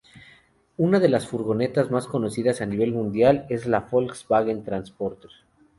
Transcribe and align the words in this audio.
Una 0.77 0.99
de 0.99 1.09
las 1.09 1.27
furgonetas 1.27 1.91
más 1.91 2.07
conocidas 2.07 2.59
a 2.61 2.65
nivel 2.65 2.91
mundial 2.91 3.45
es 3.51 3.67
la 3.67 3.81
Volkswagen 3.81 4.63
Transporter. 4.63 5.29